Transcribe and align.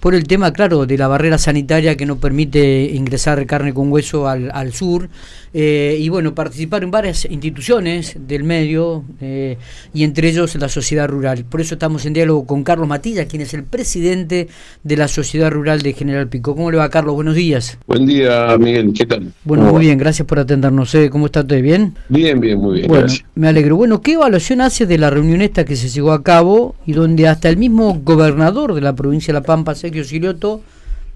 por 0.00 0.14
el 0.14 0.26
tema, 0.26 0.52
claro, 0.52 0.86
de 0.86 0.96
la 0.96 1.08
barrera 1.08 1.38
sanitaria 1.38 1.96
que 1.96 2.06
no 2.06 2.18
permite 2.18 2.90
ingresar 2.94 3.44
carne 3.46 3.74
con 3.74 3.90
hueso 3.90 4.28
al, 4.28 4.50
al 4.52 4.72
sur. 4.72 5.08
Eh, 5.54 5.96
y 5.98 6.08
bueno, 6.10 6.34
participar 6.34 6.82
en 6.82 6.90
varias 6.90 7.24
instituciones 7.24 8.16
del 8.26 8.44
medio 8.44 9.04
eh, 9.20 9.56
y 9.94 10.04
entre 10.04 10.28
ellos 10.28 10.54
la 10.56 10.68
sociedad 10.68 11.08
rural. 11.08 11.44
Por 11.44 11.60
eso 11.60 11.74
estamos 11.74 12.04
en 12.04 12.12
diálogo 12.12 12.46
con 12.46 12.64
Carlos 12.64 12.86
Matilla, 12.86 13.26
quien 13.26 13.42
es 13.42 13.54
el 13.54 13.64
presidente 13.64 14.48
de 14.84 14.96
la 14.96 15.08
sociedad 15.08 15.50
rural 15.50 15.80
de 15.82 15.94
General 15.94 16.28
Pico. 16.28 16.54
¿Cómo 16.54 16.70
le 16.70 16.76
va, 16.76 16.88
Carlos? 16.90 17.14
Buenos 17.14 17.34
días. 17.34 17.78
Buen 17.86 18.06
día, 18.06 18.56
Miguel. 18.58 18.92
¿Qué 18.92 19.06
tal? 19.06 19.32
Bueno, 19.44 19.64
muy 19.64 19.86
bien, 19.86 19.98
gracias 19.98 20.26
por 20.28 20.38
atendernos. 20.38 20.94
¿eh? 20.94 21.08
¿Cómo 21.10 21.26
está 21.26 21.40
usted? 21.40 21.62
¿Bien? 21.62 21.94
Bien, 22.08 22.38
bien, 22.38 22.58
muy 22.58 22.78
bien. 22.78 22.88
Bueno, 22.88 23.06
me 23.34 23.48
alegro. 23.48 23.76
Bueno, 23.76 24.02
¿qué 24.02 24.12
evaluación 24.12 24.60
hace 24.60 24.86
de 24.86 24.98
la 24.98 25.10
reunión 25.10 25.40
esta 25.40 25.64
que 25.64 25.76
se 25.76 25.88
llevó 25.88 26.12
a 26.12 26.22
cabo 26.22 26.76
y 26.84 26.92
donde 26.92 27.26
hasta 27.26 27.48
el 27.48 27.56
mismo 27.56 28.00
gobernador 28.04 28.74
de 28.74 28.80
la 28.82 28.94
provincia 28.94 29.32
de 29.32 29.40
La 29.40 29.46
Pampa, 29.46 29.74
Sergio 29.88 30.04
Silioto, 30.04 30.60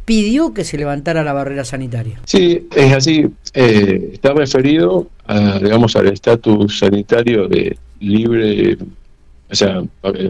pidió 0.05 0.55
que 0.55 0.65
se 0.65 0.79
levantara 0.79 1.23
la 1.23 1.33
barrera 1.33 1.65
sanitaria. 1.65 2.21
Sí, 2.25 2.67
es 2.75 2.93
así. 2.93 3.27
Eh, 3.55 4.11
está 4.15 4.33
referido, 4.33 5.09
a, 5.27 5.59
digamos, 5.59 5.95
al 5.95 6.09
estatus 6.09 6.79
sanitario 6.79 7.49
de 7.49 7.77
libre, 8.01 8.79
o 9.51 9.55
sea, 9.55 9.83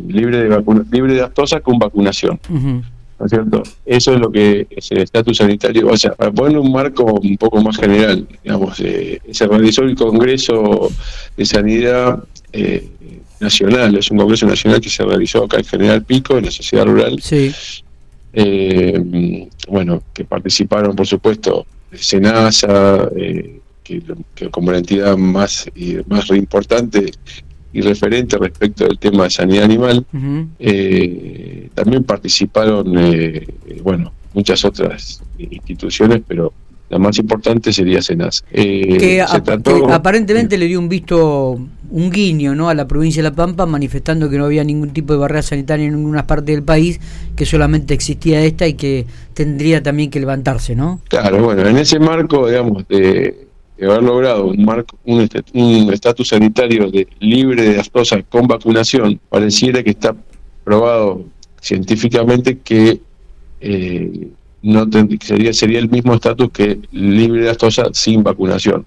libre 0.09 0.39
de 0.39 0.65
libre 0.91 1.15
de 1.15 1.23
aftosa 1.23 1.61
con 1.61 1.79
vacunación. 1.79 2.41
¿No 2.51 3.27
es 3.27 3.31
cierto? 3.31 3.63
Eso 3.87 4.15
es 4.15 4.19
lo 4.21 4.33
que 4.33 4.67
es 4.69 4.91
el 4.91 4.99
estatus 4.99 5.37
sanitario. 5.37 5.89
O 5.89 5.97
sea, 5.97 6.13
para 6.15 6.33
poner 6.33 6.59
un 6.59 6.73
marco 6.73 7.05
un 7.05 7.37
poco 7.37 7.63
más 7.63 7.77
general, 7.77 8.27
digamos, 8.43 8.81
eh, 8.81 9.21
se 9.31 9.47
realizó 9.47 9.83
el 9.85 9.95
Congreso 9.95 10.91
de 11.37 11.45
Sanidad 11.45 12.25
eh, 12.53 12.89
Nacional, 13.39 13.97
es 13.97 14.11
un 14.11 14.19
Congreso 14.19 14.47
Nacional 14.47 14.81
que 14.81 14.91
se 14.91 15.05
realizó 15.05 15.45
acá 15.45 15.59
en 15.59 15.65
General 15.65 16.03
Pico, 16.03 16.37
en 16.37 16.47
la 16.47 16.51
sociedad 16.51 16.85
rural. 16.85 17.21
Sí 17.23 17.53
eh, 18.33 19.49
bueno, 19.69 20.03
que 20.13 20.25
participaron, 20.25 20.97
por 20.97 21.07
supuesto, 21.07 21.67
SENASA, 21.93 23.09
eh, 23.17 23.61
que, 23.83 24.03
como 24.51 24.73
la 24.73 24.79
entidad 24.79 25.17
más, 25.17 25.67
más 26.07 26.31
importante 26.31 27.13
y 27.73 27.81
referente 27.81 28.37
respecto 28.39 28.85
del 28.85 28.99
tema 28.99 29.25
de 29.25 29.31
sanidad 29.31 29.65
animal, 29.65 30.05
eh, 30.59 31.69
también 31.75 32.05
participaron, 32.05 32.95
eh, 32.99 33.47
bueno, 33.83 34.13
muchas 34.35 34.65
otras 34.65 35.23
instituciones, 35.39 36.23
pero 36.27 36.53
la 36.91 36.99
más 36.99 37.19
importante 37.19 37.73
sería 37.73 38.03
Senasa. 38.03 38.45
Eh, 38.53 38.99
que, 38.99 39.23
aparentemente 39.23 40.59
le 40.59 40.67
dio 40.67 40.79
un 40.79 40.89
visto, 40.91 41.59
un 41.93 42.11
guiño 42.11 42.55
¿no? 42.55 42.71
a 42.71 42.75
la 42.75 42.89
provincia 42.89 43.23
de 43.23 43.29
La 43.29 43.37
Pampa, 43.37 43.67
manifestando 43.67 44.29
que 44.31 44.39
no 44.39 44.47
había 44.47 44.65
ningún 44.65 44.91
tipo 44.91 45.13
de 45.13 45.19
barrera 45.19 45.43
sanitaria 45.43 45.87
en 45.87 45.95
ninguna 45.95 46.27
parte 46.27 46.53
del 46.53 46.63
país, 46.63 46.99
que 47.37 47.45
solamente 47.45 47.93
existía 47.93 48.43
esta 48.43 48.67
y 48.67 48.75
que 48.75 49.07
tendría 49.35 49.83
también 49.83 50.11
que 50.11 50.19
levantarse, 50.19 50.75
¿no? 50.75 51.01
Claro, 51.09 51.45
bueno, 51.45 51.69
en 51.69 51.77
ese 51.77 52.01
marco, 52.01 52.49
digamos, 52.49 52.89
de, 52.89 53.47
haber 53.83 54.03
logrado 54.03 54.47
un 54.47 54.65
marco 54.65 54.97
un 55.05 55.21
estatus 55.93 56.29
sanitario 56.29 56.91
de 56.91 57.09
libre 57.21 57.63
de 57.63 57.81
aftosa 57.81 58.23
con 58.23 58.47
vacunación, 58.47 59.21
pareciera 59.29 59.83
que 59.83 59.91
está 59.91 60.17
probado 60.65 61.25
científicamente 61.61 62.59
que 62.59 63.01
eh, 63.61 64.29
no 64.63 64.89
sería, 65.21 65.53
sería 65.53 65.79
el 65.79 65.91
mismo 65.91 66.15
estatus 66.15 66.51
que 66.51 66.79
libre 66.93 67.43
de 67.43 67.51
astosa 67.51 67.85
sin 67.93 68.23
vacunación. 68.23 68.87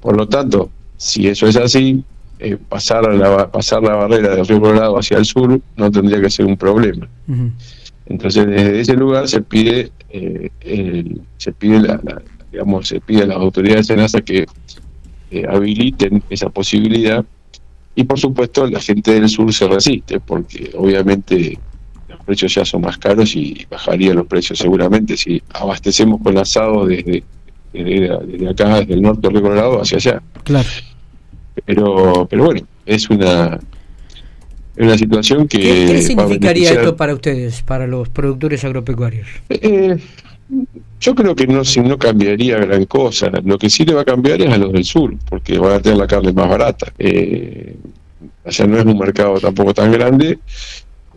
Por 0.00 0.16
lo 0.16 0.28
tanto, 0.28 0.70
si 0.96 1.26
eso 1.26 1.46
es 1.46 1.56
así, 1.56 2.04
eh, 2.40 2.56
pasar, 2.56 3.14
la, 3.14 3.50
pasar 3.50 3.82
la 3.82 3.94
barrera 3.94 4.34
del 4.34 4.46
río 4.46 4.60
Colorado 4.60 4.98
hacia 4.98 5.18
el 5.18 5.26
sur 5.26 5.60
no 5.76 5.90
tendría 5.90 6.20
que 6.20 6.30
ser 6.30 6.46
un 6.46 6.56
problema. 6.56 7.06
Entonces, 8.06 8.46
desde 8.46 8.80
ese 8.80 8.94
lugar 8.94 9.28
se 9.28 9.42
pide, 9.42 9.92
eh, 10.08 10.50
se 11.36 11.52
pide 11.52 11.80
la, 11.80 12.00
digamos, 12.50 12.88
se 12.88 13.00
pide 13.00 13.22
a 13.22 13.26
las 13.26 13.36
autoridades 13.36 13.88
de 13.88 13.96
NASA 13.96 14.20
que 14.20 14.46
eh, 15.30 15.44
habiliten 15.48 16.22
esa 16.30 16.48
posibilidad 16.48 17.24
y 17.94 18.04
por 18.04 18.18
supuesto 18.18 18.66
la 18.66 18.80
gente 18.80 19.12
del 19.12 19.28
sur 19.28 19.52
se 19.52 19.68
resiste 19.68 20.18
porque 20.18 20.70
obviamente 20.76 21.58
los 22.08 22.20
precios 22.24 22.54
ya 22.54 22.64
son 22.64 22.80
más 22.80 22.98
caros 22.98 23.36
y 23.36 23.66
bajarían 23.70 24.16
los 24.16 24.26
precios 24.26 24.58
seguramente 24.58 25.16
si 25.16 25.42
abastecemos 25.52 26.20
con 26.22 26.36
asado 26.38 26.86
desde, 26.86 27.22
desde, 27.72 28.48
acá, 28.48 28.80
desde 28.80 28.94
el 28.94 29.02
norte 29.02 29.28
del 29.28 29.40
Colorado 29.40 29.80
hacia 29.80 29.98
allá. 29.98 30.22
Claro. 30.42 30.68
Pero, 31.74 32.26
pero 32.28 32.44
bueno, 32.46 32.66
es 32.84 33.08
una, 33.10 33.60
una 34.76 34.98
situación 34.98 35.46
que... 35.46 35.58
¿Qué, 35.58 36.02
significaría 36.02 36.72
esto 36.72 36.96
para 36.96 37.14
ustedes, 37.14 37.62
para 37.62 37.86
los 37.86 38.08
productores 38.08 38.64
agropecuarios? 38.64 39.28
Eh, 39.48 39.96
yo 41.00 41.14
creo 41.14 41.36
que 41.36 41.46
no, 41.46 41.62
no 41.84 41.98
cambiaría 41.98 42.58
gran 42.58 42.84
cosa. 42.86 43.30
Lo 43.44 43.56
que 43.56 43.70
sí 43.70 43.84
le 43.84 43.94
va 43.94 44.00
a 44.00 44.04
cambiar 44.04 44.42
es 44.42 44.52
a 44.52 44.58
los 44.58 44.72
del 44.72 44.84
sur, 44.84 45.14
porque 45.28 45.58
van 45.58 45.74
a 45.74 45.80
tener 45.80 45.98
la 45.98 46.08
carne 46.08 46.32
más 46.32 46.48
barata. 46.48 46.92
Eh, 46.98 47.76
allá 48.44 48.66
no 48.66 48.78
es 48.78 48.84
un 48.84 48.98
mercado 48.98 49.38
tampoco 49.38 49.72
tan 49.72 49.92
grande 49.92 50.40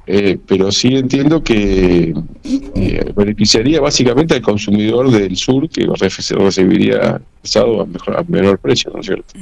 eh, 0.06 0.38
pero 0.46 0.70
sí 0.70 0.96
entiendo 0.96 1.41
que 1.41 2.14
eh, 2.44 3.14
beneficiaría 3.16 3.80
básicamente 3.80 4.34
al 4.35 4.41
consumidor 4.41 5.09
del 5.09 5.38
sur 5.38 5.70
que 5.70 5.88
recibiría 5.96 7.22
pesado 7.41 7.81
a, 7.81 7.85
mejor, 7.85 8.18
a 8.18 8.24
menor 8.28 8.59
precio, 8.59 8.91
¿no 8.94 9.00
es 9.00 9.06
cierto? 9.06 9.34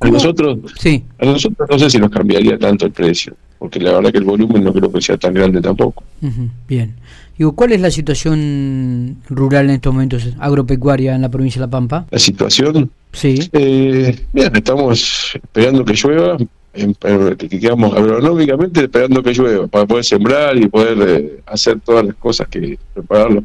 A 0.00 0.08
nosotros, 0.08 0.58
sí. 0.78 1.04
a 1.18 1.26
nosotros 1.26 1.68
no 1.68 1.78
sé 1.78 1.90
si 1.90 1.98
nos 1.98 2.10
cambiaría 2.10 2.58
tanto 2.58 2.86
el 2.86 2.92
precio, 2.92 3.34
porque 3.58 3.80
la 3.80 3.92
verdad 3.92 4.12
que 4.12 4.18
el 4.18 4.24
volumen 4.24 4.62
no 4.62 4.72
creo 4.72 4.92
que 4.92 5.00
sea 5.00 5.16
tan 5.16 5.34
grande 5.34 5.60
tampoco. 5.60 6.04
Bien. 6.68 6.94
Digo, 7.38 7.52
¿cuál 7.52 7.72
es 7.72 7.80
la 7.80 7.90
situación 7.90 9.18
rural 9.28 9.66
en 9.66 9.76
estos 9.76 9.92
momentos, 9.92 10.28
agropecuaria 10.40 11.14
en 11.14 11.22
la 11.22 11.28
provincia 11.28 11.60
de 11.60 11.66
La 11.66 11.70
Pampa? 11.70 12.06
La 12.10 12.18
situación. 12.18 12.90
Sí. 13.12 13.48
Eh, 13.52 14.26
bien, 14.32 14.56
estamos 14.56 15.34
esperando 15.34 15.84
que 15.84 15.94
llueva, 15.94 16.36
que 16.72 17.48
quedamos 17.48 17.96
agronómicamente 17.96 18.82
esperando 18.82 19.22
que 19.22 19.32
llueva 19.32 19.68
para 19.68 19.86
poder 19.86 20.04
sembrar 20.04 20.58
y 20.58 20.68
poder 20.68 20.98
eh, 21.08 21.40
hacer 21.46 21.78
todas 21.80 22.04
las 22.06 22.16
cosas 22.16 22.48
que 22.48 22.76
preparar 22.92 23.30
los, 23.30 23.44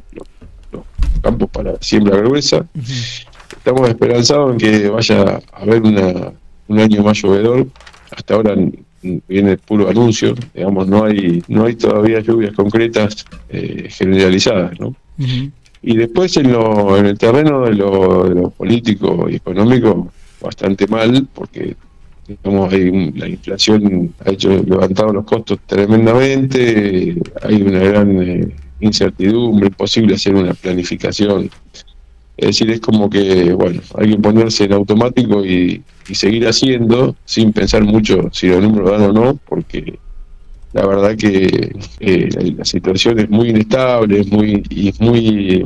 campos 1.22 1.50
para 1.51 1.75
siembra 1.79 2.17
gruesa. 2.17 2.66
Estamos 3.58 3.90
esperanzados 3.90 4.52
en 4.52 4.58
que 4.58 4.90
vaya 4.90 5.41
a 5.52 5.62
haber 5.62 5.81
una, 5.81 6.31
un 6.68 6.80
año 6.80 7.03
más 7.03 7.22
llovedor. 7.22 7.68
Hasta 8.16 8.36
ahora 8.36 8.56
viene 9.28 9.58
puro 9.58 9.90
anuncio, 9.90 10.36
digamos, 10.53 10.88
no 10.88 11.03
hay 11.06 11.44
no 11.47 11.66
hay 11.66 11.75
todavía 11.75 12.19
lluvias 12.19 12.53
concretas 12.53 13.25
eh, 13.50 13.88
generalizadas, 13.90 14.80
¿no? 14.80 14.96
Y 15.81 15.97
después 15.97 16.38
en, 16.38 16.53
lo, 16.53 16.97
en 16.97 17.08
el 17.08 17.18
terreno 17.18 17.66
de 17.66 17.74
lo, 17.74 18.30
de 18.30 18.36
lo 18.36 18.50
político 18.52 19.28
y 19.30 19.36
económico, 19.36 20.12
bastante 20.40 20.88
mal, 20.88 21.28
porque 21.34 21.75
hay 22.72 23.12
la 23.12 23.28
inflación 23.28 24.14
ha 24.25 24.31
hecho 24.31 24.50
levantado 24.50 25.12
los 25.12 25.25
costos 25.25 25.59
tremendamente, 25.66 27.16
hay 27.41 27.62
una 27.62 27.80
gran 27.80 28.22
eh, 28.22 28.56
incertidumbre, 28.80 29.68
imposible 29.68 30.16
hacer 30.16 30.35
una 30.35 30.53
planificación. 30.53 31.50
Es 32.38 32.48
decir, 32.48 32.72
es 32.72 32.80
como 32.80 33.10
que, 33.10 33.54
bueno, 33.54 33.82
hay 33.96 34.12
que 34.12 34.18
ponerse 34.18 34.64
en 34.66 34.74
automático 34.74 35.46
y, 35.46 35.84
seguir 36.12 36.46
haciendo 36.48 37.16
sin 37.24 37.54
pensar 37.54 37.84
mucho 37.84 38.30
si 38.34 38.48
los 38.48 38.62
números 38.62 38.92
dan 38.92 39.04
o 39.04 39.14
no, 39.14 39.40
porque 39.48 39.98
la 40.74 40.86
verdad 40.86 41.16
que 41.16 41.74
eh, 42.02 42.54
la 42.58 42.66
situación 42.66 43.20
es 43.20 43.30
muy 43.30 43.50
inestable, 43.50 44.20
es 44.20 44.28
muy, 44.30 44.64
y 44.70 44.90
es 44.90 45.00
muy 45.00 45.64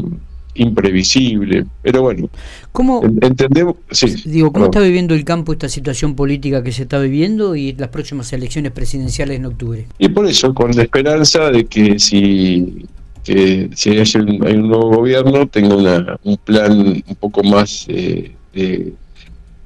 imprevisible. 0.57 1.65
Pero 1.81 2.01
bueno, 2.03 2.29
¿Cómo, 2.71 3.01
entendemos. 3.21 3.75
Sí, 3.89 4.15
digo, 4.25 4.51
¿cómo 4.51 4.65
está 4.65 4.79
viviendo 4.79 5.15
el 5.15 5.23
campo 5.23 5.53
esta 5.53 5.69
situación 5.69 6.15
política 6.15 6.63
que 6.63 6.71
se 6.71 6.83
está 6.83 6.99
viviendo 6.99 7.55
y 7.55 7.73
las 7.73 7.89
próximas 7.89 8.31
elecciones 8.33 8.71
presidenciales 8.71 9.37
en 9.37 9.45
octubre? 9.45 9.87
Y 9.97 10.09
por 10.09 10.25
eso, 10.27 10.53
con 10.53 10.75
la 10.75 10.83
esperanza 10.83 11.49
de 11.49 11.65
que 11.65 11.97
si, 11.99 12.85
que 13.27 13.69
si 13.75 13.89
hay, 13.89 14.55
un, 14.55 14.67
nuevo 14.67 14.89
gobierno, 14.97 15.47
tenga 15.47 15.75
una, 15.75 16.19
un 16.23 16.37
plan 16.37 17.03
un 17.07 17.15
poco 17.19 17.43
más 17.43 17.85
eh, 17.89 18.31
de. 18.53 18.93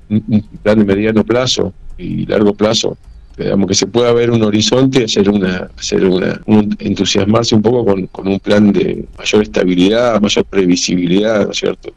un 0.09 0.41
plan 0.63 0.80
de 0.80 0.85
mediano 0.85 1.24
plazo 1.24 1.74
y 1.97 2.25
largo 2.25 2.53
plazo 2.53 2.97
digamos 3.38 3.68
que 3.68 3.74
se 3.74 3.88
pueda 3.88 4.13
ver 4.13 4.31
un 4.31 4.41
horizonte, 4.44 5.06
hacer 5.06 5.30
una, 5.30 5.69
hacer 5.77 6.06
una, 6.06 6.41
entusiasmarse 6.80 7.56
un 7.56 7.62
poco 7.62 7.85
con, 7.85 8.07
con, 8.07 8.27
un 8.27 8.39
plan 8.39 8.71
de 8.71 9.06
mayor 9.18 9.44
estabilidad, 9.44 10.21
mayor 10.21 10.45
previsibilidad, 10.45 11.45
¿no 11.45 11.51
es 11.51 11.57
cierto? 11.57 11.94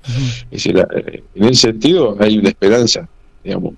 Eh, 0.51 1.23
en 1.35 1.45
ese 1.45 1.69
sentido 1.69 2.17
hay 2.21 2.39
una 2.39 2.49
esperanza, 2.49 3.09
digamos. 3.43 3.75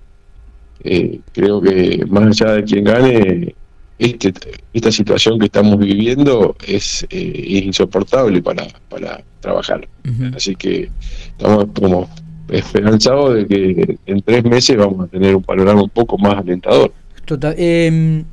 Eh, 0.83 1.19
creo 1.33 1.59
que 1.59 2.05
más 2.07 2.41
allá 2.41 2.53
de 2.53 2.63
quien 2.63 2.83
gane, 2.83 3.55
este, 3.99 4.33
esta 4.73 4.91
situación 4.91 5.39
que 5.39 5.45
estamos 5.45 5.79
viviendo 5.79 6.55
es, 6.65 7.05
eh, 7.09 7.61
insoportable 7.63 8.41
para, 8.41 8.67
para 8.89 9.23
trabajar. 9.39 9.87
Así 10.35 10.55
que 10.55 10.89
estamos 11.37 11.67
como 11.73 12.09
esperanzados 12.49 13.35
de 13.35 13.47
que 13.47 13.97
en 14.05 14.21
tres 14.21 14.43
meses 14.43 14.77
vamos 14.77 15.05
a 15.05 15.07
tener 15.07 15.35
un 15.35 15.43
panorama 15.43 15.83
un 15.83 15.89
poco 15.89 16.17
más 16.17 16.35
alentador. 16.35 16.93
Total. 17.25 17.55
Em, 17.57 18.23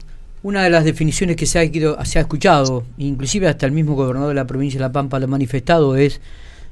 Una 0.42 0.62
de 0.62 0.68
las 0.68 0.84
definiciones 0.84 1.36
que 1.36 1.46
se 1.46 1.58
ha, 1.58 2.04
se 2.04 2.18
ha 2.18 2.22
escuchado, 2.22 2.84
inclusive 2.98 3.48
hasta 3.48 3.64
el 3.64 3.72
mismo 3.72 3.94
gobernador 3.94 4.28
de 4.28 4.34
la 4.34 4.46
provincia 4.46 4.78
de 4.78 4.82
La 4.82 4.92
Pampa 4.92 5.18
lo 5.18 5.24
ha 5.24 5.28
manifestado, 5.28 5.96
es 5.96 6.20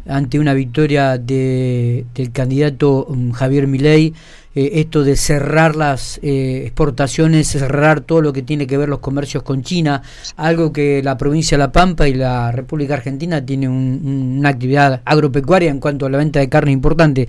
ante 0.06 0.38
una 0.38 0.54
victoria 0.54 1.18
de, 1.18 2.04
del 2.14 2.32
candidato 2.32 3.06
mm, 3.08 3.30
Javier 3.32 3.66
Milei, 3.66 4.14
eh, 4.54 4.72
esto 4.74 5.02
de 5.02 5.16
cerrar 5.16 5.76
las 5.76 6.18
eh, 6.22 6.64
exportaciones, 6.66 7.48
cerrar 7.48 8.02
todo 8.02 8.20
lo 8.20 8.32
que 8.32 8.42
tiene 8.42 8.66
que 8.66 8.76
ver 8.76 8.88
los 8.88 8.98
comercios 8.98 9.42
con 9.42 9.62
China, 9.62 10.02
algo 10.36 10.72
que 10.72 11.02
la 11.02 11.16
provincia 11.16 11.56
de 11.56 11.64
La 11.64 11.72
Pampa 11.72 12.06
y 12.06 12.14
la 12.14 12.52
República 12.52 12.94
Argentina 12.94 13.44
tiene 13.44 13.68
una 13.68 14.50
actividad 14.50 15.00
agropecuaria 15.04 15.70
en 15.70 15.80
cuanto 15.80 16.04
a 16.04 16.10
la 16.10 16.18
venta 16.18 16.40
de 16.40 16.48
carne 16.50 16.72
importante. 16.72 17.28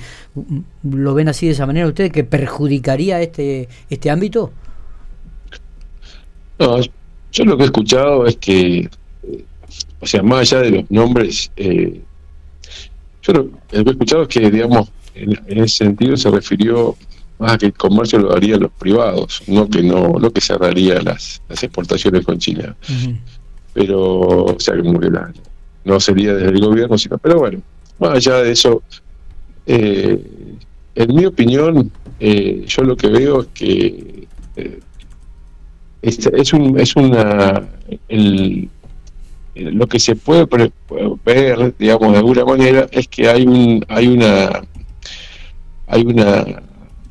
¿Lo 0.83 1.13
ven 1.13 1.29
así 1.29 1.45
de 1.45 1.53
esa 1.53 1.65
manera 1.65 1.87
ustedes 1.87 2.11
que 2.11 2.25
perjudicaría 2.25 3.21
este, 3.21 3.69
este 3.89 4.09
ámbito? 4.09 4.51
No, 6.59 6.77
yo 7.31 7.45
lo 7.45 7.57
que 7.57 7.63
he 7.63 7.65
escuchado 7.65 8.25
es 8.25 8.35
que, 8.35 8.89
eh, 9.23 9.45
o 9.99 10.05
sea, 10.05 10.21
más 10.23 10.41
allá 10.41 10.61
de 10.61 10.71
los 10.71 10.91
nombres, 10.91 11.51
eh, 11.55 12.01
yo 13.23 13.33
lo, 13.33 13.49
que 13.69 13.77
he 13.77 13.89
escuchado 13.91 14.23
es 14.23 14.27
que, 14.27 14.51
digamos, 14.51 14.91
en, 15.15 15.39
ese 15.47 15.85
sentido 15.85 16.17
se 16.17 16.29
refirió 16.29 16.95
más 17.39 17.53
a 17.53 17.57
que 17.57 17.67
el 17.67 17.73
comercio 17.73 18.19
lo 18.19 18.33
harían 18.33 18.61
los 18.61 18.71
privados, 18.71 19.41
no 19.47 19.67
que 19.69 19.81
no, 19.81 20.13
no 20.19 20.31
que 20.31 20.41
cerraría 20.41 21.01
las, 21.01 21.41
las 21.49 21.63
exportaciones 21.63 22.25
con 22.25 22.37
China. 22.37 22.75
Pero, 23.73 24.45
o 24.45 24.59
sea, 24.59 24.77
como 24.77 24.99
que 24.99 25.09
no 25.85 25.99
sería 25.99 26.35
desde 26.35 26.49
el 26.49 26.59
gobierno, 26.59 26.97
sino, 26.97 27.17
pero 27.17 27.39
bueno, 27.39 27.61
más 27.99 28.11
allá 28.11 28.43
de 28.43 28.51
eso, 28.51 28.83
eh, 29.65 30.23
en 30.95 31.15
mi 31.15 31.25
opinión, 31.25 31.91
yo 32.19 32.83
lo 32.83 32.95
que 32.95 33.07
veo 33.07 33.41
es 33.41 33.47
que 33.53 34.27
es, 36.03 36.53
un, 36.53 36.79
es 36.79 36.95
una 36.95 37.63
el, 38.09 38.69
lo 39.55 39.87
que 39.87 39.99
se 39.99 40.15
puede 40.15 40.47
ver 41.23 41.75
digamos 41.77 42.11
de 42.11 42.17
alguna 42.17 42.45
manera 42.45 42.87
es 42.91 43.07
que 43.07 43.27
hay 43.27 43.45
un 43.45 43.85
hay 43.87 44.07
una 44.07 44.63
hay 45.87 46.01
una 46.03 46.63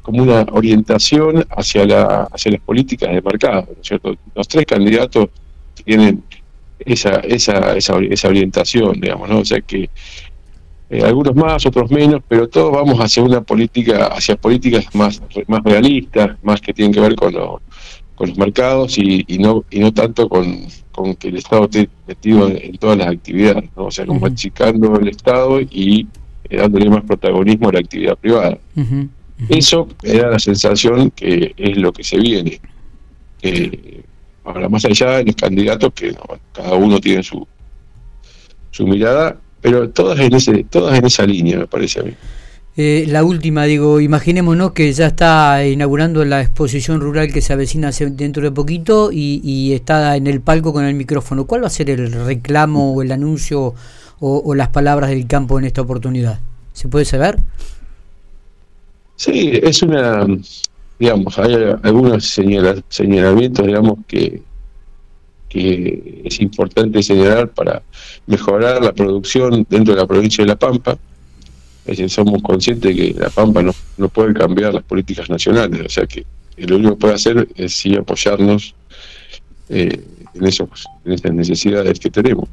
como 0.03 0.23
una 0.23 0.45
orientación 0.51 1.45
hacia 1.51 1.87
la 1.87 2.25
hacia 2.25 2.53
las 2.53 2.61
políticas 2.61 3.11
de 3.11 3.23
mercado 3.23 3.69
cierto? 3.83 4.17
los 4.35 4.49
tres 4.49 4.67
candidatos 4.67 5.29
tienen 5.85 6.25
esa 6.81 7.21
esa 7.21 7.77
esa, 7.77 7.99
esa 7.99 8.29
orientación 8.29 9.01
digamos 9.01 9.29
no 9.29 9.39
o 9.39 9.45
sea 9.45 9.61
que 9.61 9.89
eh, 10.91 11.03
algunos 11.03 11.37
más 11.37 11.65
otros 11.65 11.91
menos 11.93 12.23
pero 12.27 12.49
todos 12.49 12.73
vamos 12.73 12.99
hacia 12.99 13.23
una 13.23 13.41
política 13.41 14.07
hacia 14.07 14.37
políticas 14.37 14.93
más 14.95 15.23
más 15.47 15.63
realistas 15.63 16.37
más 16.43 16.61
que 16.61 16.75
tienen 16.75 16.93
que 16.93 17.01
ver 17.01 17.15
con 17.15 17.33
lo 17.33 17.63
con 18.23 18.29
los 18.29 18.39
mercados 18.39 18.99
y, 18.99 19.25
no 19.41 19.65
y 19.69 19.81
no 19.81 19.93
tanto 19.93 20.29
con, 20.29 20.69
con, 20.93 21.17
que 21.17 21.27
el 21.27 21.39
Estado 21.39 21.65
esté 21.65 21.89
metido 22.07 22.49
en, 22.49 22.79
todas 22.79 22.97
las 22.97 23.09
actividades, 23.09 23.69
¿no? 23.77 23.87
o 23.87 23.91
sea, 23.91 24.07
como 24.07 24.25
achicando 24.25 24.95
el 24.95 25.09
Estado 25.09 25.61
y 25.61 26.07
eh, 26.49 26.59
dándole 26.59 26.89
más 26.89 27.03
protagonismo 27.03 27.69
a 27.69 27.73
la 27.73 27.81
actividad 27.81 28.17
privada. 28.17 28.59
Eso 29.49 29.89
era 30.05 30.31
la 30.31 30.39
sensación 30.39 31.11
que 31.11 31.53
es 31.57 31.77
lo 31.77 31.93
que 31.93 32.05
se 32.05 32.17
viene. 32.17 32.61
ahora, 34.45 34.69
más 34.69 34.85
allá 34.85 35.17
de 35.17 35.25
los 35.25 35.35
candidatos, 35.35 35.93
que 35.93 36.15
cada 36.53 36.75
uno 36.75 37.01
tiene 37.01 37.25
su, 37.25 37.45
su 38.71 38.87
mirada, 38.87 39.37
pero 39.61 39.91
todas 39.91 40.21
en, 40.21 40.33
ese, 40.33 40.63
todas 40.71 40.97
en 40.97 41.07
esa 41.07 41.27
línea, 41.27 41.59
me 41.59 41.67
parece 41.67 41.99
a 41.99 42.03
mí. 42.05 42.13
Eh, 42.75 43.05
la 43.07 43.23
última, 43.23 43.65
digo, 43.65 44.01
imaginémonos 44.01 44.73
que 44.73 44.91
ya 44.95 45.09
está 45.09 45.67
inaugurando 45.67 46.25
la 46.25 46.41
exposición 46.41 47.01
rural 47.01 47.31
que 47.31 47.43
se 47.43 47.53
avecina 47.53 47.91
dentro 47.91 48.43
de 48.43 48.51
poquito 48.51 49.11
y, 49.13 49.73
está 49.75 50.17
en 50.17 50.27
el 50.27 50.41
palco 50.41 50.73
con 50.73 50.85
el 50.85 50.95
micrófono. 50.95 51.45
¿Cuál 51.47 51.63
va 51.63 51.67
a 51.67 51.71
ser 51.71 51.91
el 51.91 52.11
reclamo 52.11 52.95
o 52.95 53.03
el 53.03 53.13
anuncio 53.13 53.75
o, 54.21 54.55
las 54.55 54.69
palabras 54.69 55.11
del 55.11 55.27
campo 55.27 55.59
en 55.59 55.67
esta 55.67 55.83
oportunidad? 55.83 56.41
¿Se 56.73 56.89
puede 56.89 57.05
saber? 57.05 57.39
Sí, 59.17 59.51
es 59.63 59.83
una, 59.83 60.27
digamos, 60.99 61.39
hay 61.39 61.55
algunos 61.83 62.25
señalamientos, 62.89 63.67
digamos, 63.67 63.99
que, 64.07 64.43
que 65.51 66.23
es 66.25 66.41
importante 66.41 67.03
señalar 67.03 67.51
para 67.51 67.83
mejorar 68.27 68.83
la 68.83 68.95
producción 68.95 69.67
dentro 69.69 69.95
de 69.95 70.01
la 70.01 70.07
provincia 70.07 70.43
de 70.43 70.49
La 70.49 70.57
Pampa 70.57 70.97
es 71.85 71.97
decir, 71.97 72.11
somos 72.11 72.43
conscientes 72.43 72.95
de 72.95 73.13
que 73.13 73.19
la 73.19 73.29
Pampa 73.31 73.63
no, 73.63 73.73
no 73.97 74.09
puede 74.09 74.35
cambiar 74.35 74.75
las 74.75 74.85
políticas 74.85 75.29
nacionales, 75.29 75.81
o 75.85 75.89
sea 75.89 76.07
que 76.07 76.25
lo 76.57 76.77
único 76.77 76.93
que 76.93 77.01
puede 77.01 77.15
hacer 77.15 77.49
es 77.57 77.75
sí 77.75 77.97
apoyarnos 77.97 78.75
eh, 79.69 80.01
en, 80.35 80.47
eso, 80.47 80.69
en 81.05 81.13
esas 81.13 81.33
necesidades 81.33 81.99
que 81.99 82.11
tenemos. 82.11 82.49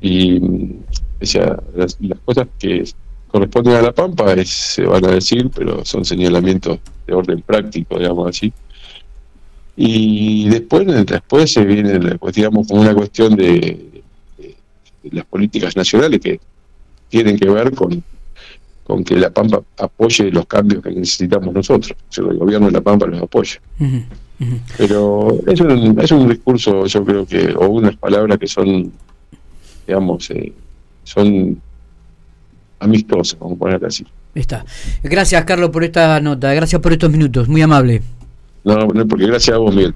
Y 0.00 0.38
o 0.38 1.56
las, 1.76 1.98
cosas 2.24 2.46
que 2.58 2.84
corresponden 3.28 3.74
a 3.74 3.82
la 3.82 3.92
Pampa 3.92 4.34
se 4.44 4.84
van 4.84 5.04
a 5.04 5.12
decir, 5.12 5.50
pero 5.54 5.84
son 5.84 6.04
señalamientos 6.04 6.78
de 7.06 7.14
orden 7.14 7.42
práctico, 7.42 7.98
digamos 7.98 8.28
así. 8.28 8.52
Y 9.76 10.48
después, 10.48 10.86
después 11.06 11.52
se 11.52 11.64
viene, 11.64 12.18
pues, 12.18 12.34
digamos, 12.34 12.68
como 12.68 12.82
una 12.82 12.94
cuestión 12.94 13.34
de 13.34 14.02
las 15.10 15.24
políticas 15.24 15.76
nacionales 15.76 16.20
que 16.20 16.40
tienen 17.08 17.38
que 17.38 17.48
ver 17.48 17.74
con 17.74 18.02
con 18.84 19.04
que 19.04 19.16
La 19.16 19.30
Pampa 19.30 19.62
apoye 19.78 20.30
los 20.30 20.46
cambios 20.46 20.82
que 20.82 20.90
necesitamos 20.90 21.54
nosotros. 21.54 21.94
O 22.18 22.30
el 22.30 22.38
gobierno 22.38 22.66
de 22.66 22.72
La 22.72 22.80
Pampa 22.80 23.06
los 23.06 23.22
apoya. 23.22 23.60
Pero 24.78 25.38
es 25.46 25.60
un, 25.60 26.00
es 26.00 26.10
un 26.10 26.28
discurso, 26.28 26.86
yo 26.86 27.04
creo 27.04 27.26
que, 27.26 27.54
o 27.54 27.68
unas 27.68 27.96
palabras 27.96 28.38
que 28.38 28.46
son, 28.46 28.90
digamos, 29.86 30.30
eh, 30.30 30.52
son 31.04 31.60
amistosas, 32.78 33.38
vamos 33.38 33.56
a 33.56 33.58
poner 33.58 33.84
así. 33.84 34.06
Está. 34.34 34.64
Gracias, 35.02 35.44
Carlos, 35.44 35.70
por 35.70 35.84
esta 35.84 36.20
nota. 36.20 36.54
Gracias 36.54 36.80
por 36.80 36.92
estos 36.92 37.10
minutos. 37.10 37.48
Muy 37.48 37.62
amable. 37.62 38.02
No, 38.64 38.86
no 38.86 39.06
porque 39.06 39.26
gracias 39.26 39.56
a 39.56 39.58
vos, 39.58 39.74
Miguel. 39.74 39.94